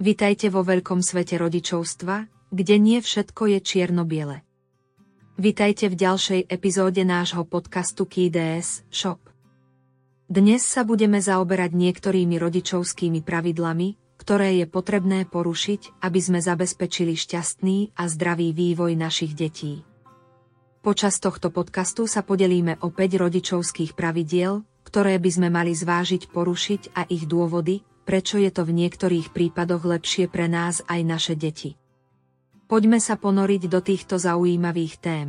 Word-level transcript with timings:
Vitajte 0.00 0.48
vo 0.48 0.64
veľkom 0.64 1.04
svete 1.04 1.36
rodičovstva, 1.36 2.24
kde 2.48 2.80
nie 2.80 3.04
všetko 3.04 3.52
je 3.52 3.58
čierno-biele. 3.60 4.40
Vitajte 5.36 5.92
v 5.92 5.94
ďalšej 6.00 6.40
epizóde 6.48 7.04
nášho 7.04 7.44
podcastu 7.44 8.08
KDS 8.08 8.88
Shop. 8.88 9.20
Dnes 10.24 10.64
sa 10.64 10.88
budeme 10.88 11.20
zaoberať 11.20 11.76
niektorými 11.76 12.40
rodičovskými 12.40 13.20
pravidlami, 13.20 14.16
ktoré 14.16 14.64
je 14.64 14.66
potrebné 14.72 15.28
porušiť, 15.28 16.00
aby 16.00 16.20
sme 16.24 16.40
zabezpečili 16.40 17.12
šťastný 17.12 17.92
a 17.92 18.08
zdravý 18.08 18.56
vývoj 18.56 18.96
našich 18.96 19.36
detí. 19.36 19.84
Počas 20.80 21.20
tohto 21.20 21.52
podcastu 21.52 22.08
sa 22.08 22.24
podelíme 22.24 22.80
o 22.80 22.88
5 22.88 23.20
rodičovských 23.20 23.92
pravidiel, 23.92 24.64
ktoré 24.80 25.20
by 25.20 25.28
sme 25.28 25.48
mali 25.52 25.76
zvážiť 25.76 26.32
porušiť 26.32 26.96
a 26.96 27.04
ich 27.04 27.28
dôvody, 27.28 27.84
prečo 28.08 28.40
je 28.40 28.50
to 28.50 28.66
v 28.66 28.72
niektorých 28.84 29.30
prípadoch 29.30 29.84
lepšie 29.84 30.26
pre 30.26 30.48
nás 30.48 30.82
aj 30.88 31.00
naše 31.04 31.34
deti. 31.36 31.76
Poďme 32.70 33.02
sa 33.02 33.18
ponoriť 33.18 33.62
do 33.66 33.80
týchto 33.82 34.16
zaujímavých 34.16 34.94
tém. 35.02 35.28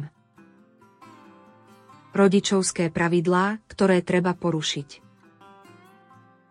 Rodičovské 2.11 2.91
pravidlá, 2.91 3.63
ktoré 3.71 4.03
treba 4.05 4.37
porušiť. 4.37 4.89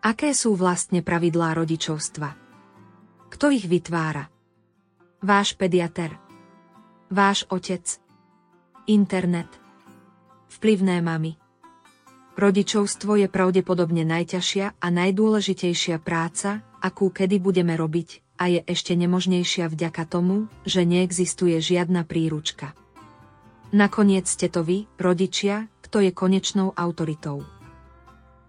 Aké 0.01 0.33
sú 0.33 0.57
vlastne 0.57 1.05
pravidlá 1.05 1.53
rodičovstva? 1.53 2.29
Kto 3.29 3.45
ich 3.53 3.69
vytvára? 3.69 4.27
Váš 5.21 5.53
pediater. 5.53 6.17
Váš 7.13 7.45
otec. 7.47 7.85
Internet. 8.89 9.47
Vplyvné 10.49 10.99
mamy. 11.05 11.40
Rodičovstvo 12.41 13.21
je 13.21 13.29
pravdepodobne 13.29 14.01
najťažšia 14.01 14.81
a 14.81 14.87
najdôležitejšia 14.89 16.01
práca, 16.01 16.65
akú 16.81 17.13
kedy 17.13 17.37
budeme 17.37 17.77
robiť, 17.77 18.33
a 18.41 18.49
je 18.49 18.65
ešte 18.65 18.97
nemožnejšia 18.97 19.69
vďaka 19.69 20.09
tomu, 20.09 20.49
že 20.65 20.81
neexistuje 20.81 21.61
žiadna 21.61 22.01
príručka. 22.01 22.73
Nakoniec 23.69 24.25
ste 24.25 24.49
to 24.49 24.65
vy, 24.65 24.89
rodičia, 24.97 25.69
kto 25.85 26.01
je 26.01 26.09
konečnou 26.09 26.73
autoritou. 26.73 27.45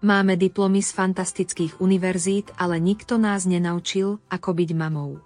Máme 0.01 0.41
diplomy 0.41 0.81
z 0.81 0.89
fantastických 0.89 1.77
univerzít, 1.77 2.49
ale 2.57 2.81
nikto 2.81 3.21
nás 3.21 3.45
nenaučil, 3.45 4.17
ako 4.25 4.57
byť 4.57 4.69
mamou. 4.73 5.21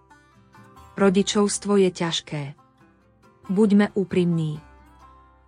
Rodičovstvo 0.99 1.79
je 1.79 1.89
ťažké. 1.89 2.43
Buďme 3.47 3.95
úprimní. 3.95 4.66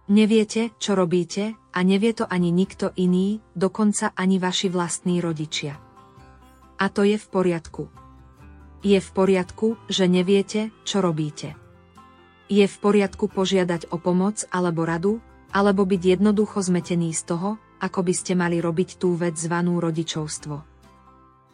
Neviete, 0.10 0.74
čo 0.82 0.98
robíte, 0.98 1.54
a 1.70 1.80
nevie 1.86 2.18
to 2.18 2.26
ani 2.26 2.50
nikto 2.50 2.90
iný, 2.98 3.46
dokonca 3.54 4.10
ani 4.18 4.42
vaši 4.42 4.74
vlastní 4.74 5.22
rodičia. 5.22 5.78
A 6.82 6.90
to 6.90 7.06
je 7.06 7.14
v 7.14 7.28
poriadku. 7.30 7.94
Je 8.82 8.98
v 8.98 9.10
poriadku, 9.14 9.78
že 9.86 10.10
neviete, 10.10 10.74
čo 10.82 11.06
robíte. 11.06 11.54
Je 12.50 12.66
v 12.66 12.78
poriadku 12.82 13.30
požiadať 13.30 13.94
o 13.94 14.02
pomoc 14.02 14.50
alebo 14.50 14.82
radu, 14.82 15.22
alebo 15.54 15.86
byť 15.86 16.18
jednoducho 16.18 16.58
zmetený 16.58 17.14
z 17.14 17.30
toho, 17.30 17.62
ako 17.78 18.02
by 18.02 18.14
ste 18.18 18.34
mali 18.34 18.58
robiť 18.58 18.98
tú 18.98 19.14
vec 19.14 19.38
zvanú 19.38 19.78
rodičovstvo. 19.78 20.66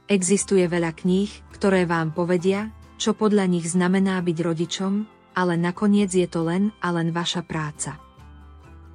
Existuje 0.08 0.64
veľa 0.64 0.96
kníh, 0.96 1.28
ktoré 1.52 1.84
vám 1.84 2.16
povedia, 2.16 2.72
čo 2.96 3.12
podľa 3.12 3.52
nich 3.52 3.68
znamená 3.68 4.16
byť 4.24 4.38
rodičom, 4.40 4.94
ale 5.36 5.60
nakoniec 5.60 6.08
je 6.16 6.24
to 6.30 6.48
len 6.48 6.72
a 6.80 6.96
len 6.96 7.12
vaša 7.12 7.44
práca. 7.44 8.05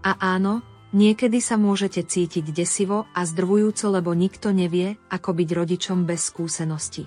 A 0.01 0.17
áno, 0.17 0.65
niekedy 0.97 1.45
sa 1.45 1.61
môžete 1.61 2.01
cítiť 2.01 2.57
desivo 2.57 3.05
a 3.13 3.29
zdrvujúco, 3.29 3.93
lebo 3.93 4.17
nikto 4.17 4.49
nevie, 4.49 4.97
ako 5.13 5.37
byť 5.37 5.49
rodičom 5.53 6.09
bez 6.09 6.33
skúsenosti. 6.33 7.05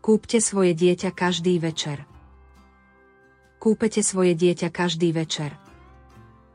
Kúpte 0.00 0.40
svoje 0.40 0.72
dieťa 0.72 1.12
každý 1.12 1.60
večer. 1.60 2.08
Kúpete 3.60 4.00
svoje 4.00 4.32
dieťa 4.32 4.72
každý 4.72 5.12
večer. 5.12 5.52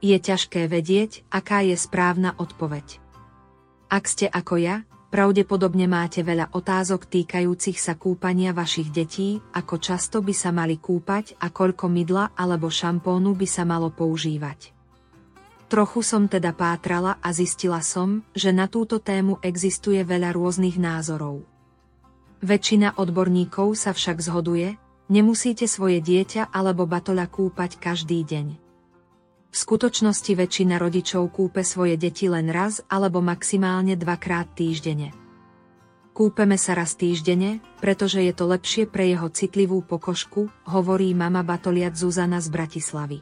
Je 0.01 0.17
ťažké 0.17 0.66
vedieť, 0.66 1.22
aká 1.29 1.61
je 1.61 1.77
správna 1.77 2.33
odpoveď. 2.41 2.97
Ak 3.93 4.09
ste 4.09 4.25
ako 4.25 4.57
ja, 4.57 4.75
pravdepodobne 5.13 5.85
máte 5.85 6.25
veľa 6.25 6.50
otázok 6.57 7.06
týkajúcich 7.06 7.78
sa 7.78 7.94
kúpania 7.94 8.50
vašich 8.50 8.90
detí, 8.90 9.38
ako 9.53 9.78
často 9.78 10.25
by 10.25 10.34
sa 10.34 10.50
mali 10.50 10.81
kúpať 10.81 11.38
a 11.38 11.53
koľko 11.53 11.85
mydla 11.85 12.34
alebo 12.34 12.74
šampónu 12.74 13.38
by 13.38 13.46
sa 13.46 13.62
malo 13.62 13.94
používať. 13.94 14.73
Trochu 15.69 16.02
som 16.02 16.25
teda 16.25 16.57
pátrala 16.57 17.22
a 17.22 17.29
zistila 17.29 17.85
som, 17.85 18.25
že 18.34 18.50
na 18.50 18.66
túto 18.66 18.97
tému 18.97 19.38
existuje 19.46 20.02
veľa 20.02 20.34
rôznych 20.34 20.81
názorov. 20.81 21.46
Väčšina 22.41 22.97
odborníkov 22.97 23.78
sa 23.78 23.94
však 23.94 24.18
zhoduje, 24.18 24.81
nemusíte 25.13 25.69
svoje 25.69 26.02
dieťa 26.02 26.50
alebo 26.50 26.90
batola 26.90 27.29
kúpať 27.29 27.78
každý 27.78 28.25
deň. 28.25 28.62
V 29.53 29.62
skutočnosti 29.62 30.34
väčšina 30.34 30.81
rodičov 30.81 31.30
kúpe 31.30 31.62
svoje 31.62 31.94
deti 31.94 32.25
len 32.25 32.50
raz 32.50 32.81
alebo 32.90 33.22
maximálne 33.22 33.94
dvakrát 33.94 34.50
týždene. 34.58 35.14
Kúpeme 36.09 36.58
sa 36.58 36.74
raz 36.74 36.97
týždene, 36.97 37.62
pretože 37.78 38.18
je 38.18 38.34
to 38.34 38.50
lepšie 38.50 38.90
pre 38.90 39.14
jeho 39.14 39.30
citlivú 39.30 39.86
pokožku, 39.86 40.50
hovorí 40.66 41.14
mama 41.14 41.46
batoliat 41.46 41.94
Zuzana 41.94 42.41
z 42.41 42.50
Bratislavy. 42.50 43.22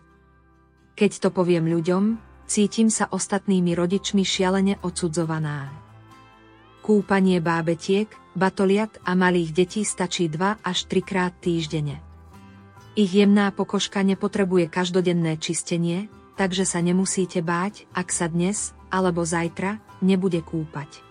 Keď 0.95 1.11
to 1.19 1.29
poviem 1.35 1.67
ľuďom, 1.67 2.15
cítim 2.47 2.87
sa 2.87 3.11
ostatnými 3.11 3.75
rodičmi 3.75 4.23
šialene 4.23 4.79
odsudzovaná. 4.87 5.67
Kúpanie 6.79 7.43
bábetiek, 7.43 8.07
batoliat 8.39 9.03
a 9.03 9.19
malých 9.19 9.51
detí 9.51 9.83
stačí 9.83 10.31
2 10.31 10.63
až 10.63 10.87
3 10.87 11.03
krát 11.03 11.35
týždene. 11.43 11.99
Ich 12.95 13.11
jemná 13.15 13.51
pokožka 13.51 14.03
nepotrebuje 14.03 14.67
každodenné 14.67 15.35
čistenie, 15.39 16.11
takže 16.41 16.65
sa 16.65 16.81
nemusíte 16.81 17.45
báť, 17.45 17.85
ak 17.93 18.09
sa 18.09 18.25
dnes, 18.25 18.73
alebo 18.89 19.21
zajtra, 19.21 19.77
nebude 20.01 20.41
kúpať. 20.41 21.05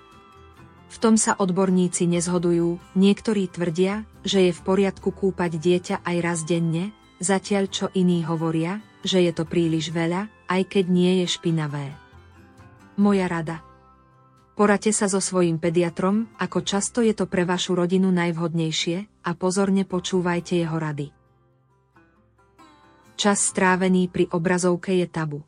V 0.90 0.96
tom 0.98 1.14
sa 1.14 1.38
odborníci 1.38 2.10
nezhodujú, 2.10 2.98
niektorí 2.98 3.46
tvrdia, 3.46 4.02
že 4.26 4.50
je 4.50 4.52
v 4.52 4.60
poriadku 4.66 5.14
kúpať 5.14 5.54
dieťa 5.54 5.96
aj 6.02 6.16
raz 6.18 6.42
denne, 6.42 6.90
zatiaľ 7.22 7.70
čo 7.70 7.86
iní 7.94 8.26
hovoria, 8.26 8.82
že 9.06 9.22
je 9.22 9.30
to 9.30 9.46
príliš 9.46 9.94
veľa, 9.94 10.26
aj 10.50 10.62
keď 10.66 10.84
nie 10.90 11.22
je 11.22 11.26
špinavé. 11.30 11.94
Moja 12.98 13.30
rada. 13.30 13.62
Porate 14.58 14.90
sa 14.90 15.06
so 15.06 15.22
svojím 15.22 15.62
pediatrom, 15.62 16.26
ako 16.42 16.66
často 16.66 17.06
je 17.06 17.14
to 17.14 17.30
pre 17.30 17.46
vašu 17.46 17.78
rodinu 17.78 18.10
najvhodnejšie 18.10 19.22
a 19.22 19.30
pozorne 19.38 19.86
počúvajte 19.86 20.58
jeho 20.58 20.74
rady. 20.74 21.19
Čas 23.20 23.52
strávený 23.52 24.08
pri 24.08 24.32
obrazovke 24.32 24.96
je 24.96 25.04
tabu. 25.04 25.44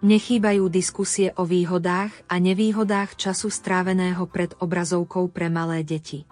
Nechýbajú 0.00 0.72
diskusie 0.72 1.36
o 1.36 1.44
výhodách 1.44 2.16
a 2.32 2.40
nevýhodách 2.40 3.12
času 3.20 3.52
stráveného 3.52 4.24
pred 4.24 4.56
obrazovkou 4.56 5.28
pre 5.28 5.52
malé 5.52 5.84
deti. 5.84 6.24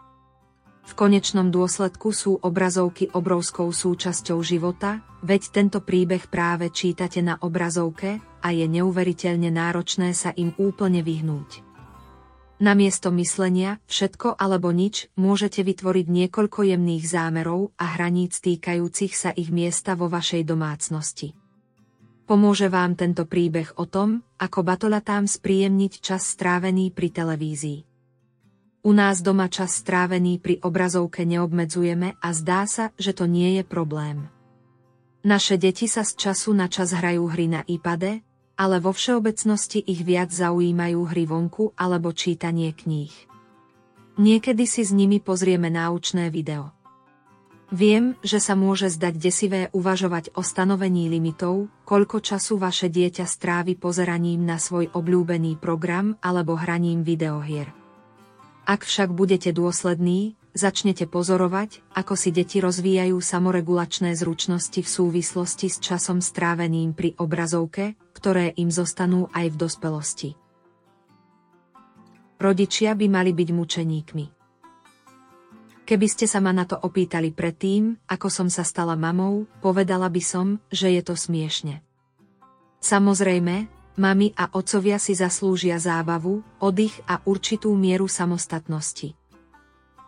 V 0.88 0.92
konečnom 0.96 1.52
dôsledku 1.52 2.08
sú 2.08 2.40
obrazovky 2.40 3.12
obrovskou 3.12 3.68
súčasťou 3.68 4.40
života, 4.40 5.04
veď 5.20 5.60
tento 5.60 5.84
príbeh 5.84 6.24
práve 6.24 6.72
čítate 6.72 7.20
na 7.20 7.36
obrazovke 7.44 8.16
a 8.40 8.48
je 8.48 8.64
neuveriteľne 8.64 9.52
náročné 9.52 10.16
sa 10.16 10.32
im 10.32 10.56
úplne 10.56 11.04
vyhnúť. 11.04 11.71
Namiesto 12.62 13.10
myslenia, 13.18 13.82
všetko 13.90 14.38
alebo 14.38 14.70
nič, 14.70 15.10
môžete 15.18 15.66
vytvoriť 15.66 16.06
niekoľko 16.06 16.62
jemných 16.62 17.02
zámerov 17.10 17.74
a 17.74 17.98
hraníc 17.98 18.38
týkajúcich 18.38 19.18
sa 19.18 19.34
ich 19.34 19.50
miesta 19.50 19.98
vo 19.98 20.06
vašej 20.06 20.46
domácnosti. 20.46 21.34
Pomôže 22.22 22.70
vám 22.70 22.94
tento 22.94 23.26
príbeh 23.26 23.74
o 23.82 23.90
tom, 23.90 24.22
ako 24.38 24.62
batolatám 24.62 25.26
spríjemniť 25.26 26.06
čas 26.06 26.22
strávený 26.22 26.94
pri 26.94 27.10
televízii. 27.10 27.82
U 28.86 28.94
nás 28.94 29.26
doma 29.26 29.50
čas 29.50 29.82
strávený 29.82 30.38
pri 30.38 30.62
obrazovke 30.62 31.26
neobmedzujeme 31.26 32.14
a 32.22 32.28
zdá 32.30 32.70
sa, 32.70 32.94
že 32.94 33.10
to 33.10 33.26
nie 33.26 33.58
je 33.58 33.66
problém. 33.66 34.30
Naše 35.26 35.58
deti 35.58 35.90
sa 35.90 36.06
z 36.06 36.14
času 36.14 36.54
na 36.54 36.70
čas 36.70 36.94
hrajú 36.94 37.26
hry 37.26 37.50
na 37.50 37.66
iPade, 37.66 38.22
ale 38.56 38.78
vo 38.78 38.92
všeobecnosti 38.92 39.82
ich 39.82 40.04
viac 40.04 40.30
zaujímajú 40.32 41.00
hry 41.08 41.24
vonku 41.24 41.72
alebo 41.76 42.12
čítanie 42.12 42.72
kníh. 42.72 43.12
Niekedy 44.20 44.68
si 44.68 44.84
s 44.84 44.92
nimi 44.92 45.24
pozrieme 45.24 45.72
náučné 45.72 46.28
video. 46.28 46.76
Viem, 47.72 48.20
že 48.20 48.36
sa 48.36 48.52
môže 48.52 48.92
zdať 48.92 49.14
desivé 49.16 49.62
uvažovať 49.72 50.36
o 50.36 50.44
stanovení 50.44 51.08
limitov, 51.08 51.72
koľko 51.88 52.20
času 52.20 52.60
vaše 52.60 52.92
dieťa 52.92 53.24
strávi 53.24 53.80
pozeraním 53.80 54.44
na 54.44 54.60
svoj 54.60 54.92
obľúbený 54.92 55.56
program 55.56 56.20
alebo 56.20 56.52
hraním 56.52 57.00
videohier. 57.00 57.72
Ak 58.68 58.84
však 58.84 59.16
budete 59.16 59.56
dôslední, 59.56 60.36
začnete 60.52 61.08
pozorovať, 61.08 61.80
ako 61.96 62.14
si 62.16 62.30
deti 62.32 62.60
rozvíjajú 62.60 63.16
samoregulačné 63.16 64.12
zručnosti 64.16 64.80
v 64.80 64.88
súvislosti 64.88 65.68
s 65.72 65.80
časom 65.80 66.20
stráveným 66.20 66.92
pri 66.92 67.16
obrazovke, 67.16 67.96
ktoré 68.12 68.52
im 68.56 68.68
zostanú 68.68 69.32
aj 69.32 69.52
v 69.52 69.56
dospelosti. 69.56 70.30
Rodičia 72.42 72.92
by 72.98 73.06
mali 73.06 73.32
byť 73.32 73.48
mučeníkmi. 73.54 74.26
Keby 75.82 76.06
ste 76.06 76.30
sa 76.30 76.38
ma 76.38 76.54
na 76.54 76.62
to 76.62 76.78
opýtali 76.78 77.34
predtým, 77.34 77.98
ako 78.06 78.28
som 78.30 78.48
sa 78.48 78.62
stala 78.62 78.94
mamou, 78.94 79.50
povedala 79.58 80.06
by 80.06 80.22
som, 80.22 80.46
že 80.70 80.94
je 80.94 81.02
to 81.02 81.18
smiešne. 81.18 81.82
Samozrejme, 82.82 83.66
mami 83.98 84.34
a 84.34 84.50
otcovia 84.54 84.98
si 84.98 85.14
zaslúžia 85.14 85.78
zábavu, 85.78 86.42
oddych 86.58 86.98
a 87.06 87.22
určitú 87.26 87.74
mieru 87.78 88.10
samostatnosti. 88.10 89.21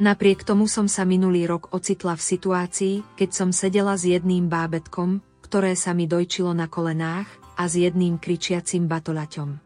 Napriek 0.02 0.43
tomu 0.43 0.67
som 0.67 0.91
sa 0.91 1.06
minulý 1.06 1.46
rok 1.46 1.70
ocitla 1.70 2.19
v 2.19 2.26
situácii, 2.26 2.94
keď 3.14 3.31
som 3.31 3.50
sedela 3.55 3.94
s 3.94 4.02
jedným 4.02 4.50
bábetkom, 4.50 5.23
ktoré 5.46 5.79
sa 5.79 5.94
mi 5.94 6.11
dojčilo 6.11 6.50
na 6.50 6.67
kolenách, 6.67 7.31
a 7.55 7.70
s 7.70 7.79
jedným 7.79 8.19
kričiacim 8.19 8.91
batolaťom. 8.91 9.62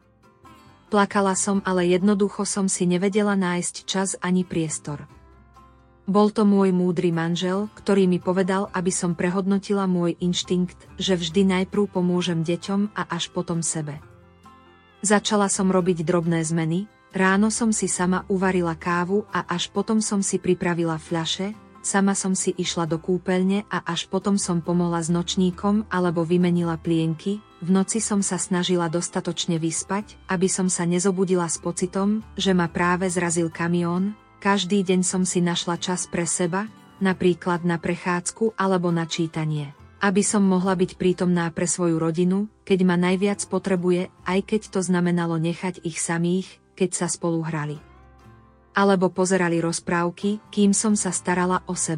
Plakala 0.88 1.36
som, 1.36 1.60
ale 1.64 1.88
jednoducho 1.88 2.48
som 2.48 2.68
si 2.68 2.88
nevedela 2.88 3.36
nájsť 3.36 3.74
čas 3.84 4.16
ani 4.20 4.44
priestor. 4.44 5.04
Bol 6.08 6.32
to 6.32 6.48
môj 6.48 6.72
múdry 6.72 7.12
manžel, 7.12 7.68
ktorý 7.76 8.08
mi 8.08 8.16
povedal, 8.16 8.72
aby 8.72 8.88
som 8.88 9.12
prehodnotila 9.12 9.84
môj 9.84 10.16
inštinkt, 10.24 10.96
že 10.96 11.20
vždy 11.20 11.44
najprv 11.44 11.84
pomôžem 11.92 12.40
deťom 12.40 12.96
a 12.96 13.08
až 13.12 13.28
potom 13.28 13.60
sebe. 13.60 14.00
Začala 15.04 15.52
som 15.52 15.68
robiť 15.68 16.08
drobné 16.08 16.40
zmeny, 16.48 16.88
ráno 17.12 17.48
som 17.48 17.72
si 17.72 17.88
sama 17.88 18.24
uvarila 18.28 18.76
kávu 18.76 19.24
a 19.32 19.44
až 19.48 19.72
potom 19.72 20.00
som 20.02 20.20
si 20.20 20.36
pripravila 20.36 21.00
fľaše, 21.00 21.56
sama 21.84 22.12
som 22.12 22.36
si 22.36 22.52
išla 22.52 22.84
do 22.84 23.00
kúpeľne 23.00 23.64
a 23.72 23.84
až 23.88 24.10
potom 24.12 24.36
som 24.36 24.60
pomohla 24.60 25.00
s 25.00 25.08
nočníkom 25.08 25.88
alebo 25.88 26.26
vymenila 26.26 26.76
plienky, 26.76 27.40
v 27.58 27.74
noci 27.74 27.98
som 27.98 28.22
sa 28.22 28.38
snažila 28.38 28.86
dostatočne 28.86 29.58
vyspať, 29.58 30.14
aby 30.30 30.46
som 30.46 30.70
sa 30.70 30.86
nezobudila 30.86 31.50
s 31.50 31.58
pocitom, 31.58 32.22
že 32.38 32.54
ma 32.54 32.70
práve 32.70 33.10
zrazil 33.10 33.50
kamión, 33.50 34.14
každý 34.38 34.86
deň 34.86 35.02
som 35.02 35.26
si 35.26 35.42
našla 35.42 35.74
čas 35.82 36.06
pre 36.06 36.22
seba, 36.22 36.70
napríklad 37.02 37.66
na 37.66 37.74
prechádzku 37.82 38.54
alebo 38.54 38.94
na 38.94 39.10
čítanie. 39.10 39.74
Aby 39.98 40.22
som 40.22 40.46
mohla 40.46 40.78
byť 40.78 40.94
prítomná 40.94 41.50
pre 41.50 41.66
svoju 41.66 41.98
rodinu, 41.98 42.46
keď 42.62 42.78
ma 42.86 42.94
najviac 42.94 43.42
potrebuje, 43.50 44.14
aj 44.22 44.40
keď 44.46 44.60
to 44.70 44.80
znamenalo 44.86 45.34
nechať 45.42 45.82
ich 45.82 45.98
samých, 45.98 46.62
keď 46.78 46.90
sa 46.94 47.06
spolu 47.10 47.42
hrali. 47.42 47.74
Alebo 48.78 49.10
pozerali 49.10 49.58
rozprávky, 49.58 50.38
kým 50.54 50.70
som 50.70 50.94
sa 50.94 51.10
starala 51.10 51.66
o 51.66 51.74
seba. 51.74 51.96